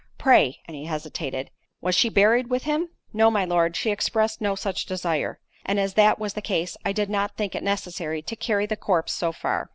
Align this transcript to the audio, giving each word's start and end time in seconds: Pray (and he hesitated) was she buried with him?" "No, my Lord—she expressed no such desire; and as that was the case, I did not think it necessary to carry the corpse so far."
Pray 0.17 0.59
(and 0.65 0.75
he 0.75 0.85
hesitated) 0.85 1.51
was 1.79 1.93
she 1.93 2.09
buried 2.09 2.47
with 2.49 2.63
him?" 2.63 2.89
"No, 3.13 3.29
my 3.29 3.45
Lord—she 3.45 3.91
expressed 3.91 4.41
no 4.41 4.55
such 4.55 4.87
desire; 4.87 5.39
and 5.63 5.79
as 5.79 5.93
that 5.93 6.17
was 6.17 6.33
the 6.33 6.41
case, 6.41 6.75
I 6.83 6.91
did 6.91 7.07
not 7.07 7.37
think 7.37 7.53
it 7.53 7.61
necessary 7.61 8.23
to 8.23 8.35
carry 8.35 8.65
the 8.65 8.75
corpse 8.75 9.13
so 9.13 9.31
far." 9.31 9.69